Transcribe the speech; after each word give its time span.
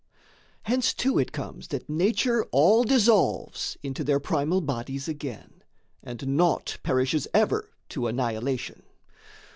Hence 0.63 0.95
too 0.95 1.19
it 1.19 1.31
comes 1.31 1.67
that 1.67 1.87
Nature 1.87 2.45
all 2.51 2.83
dissolves 2.83 3.77
Into 3.83 4.03
their 4.03 4.19
primal 4.19 4.59
bodies 4.59 5.07
again, 5.07 5.61
and 6.01 6.29
naught 6.35 6.79
Perishes 6.81 7.27
ever 7.35 7.69
to 7.89 8.07
annihilation. 8.07 8.81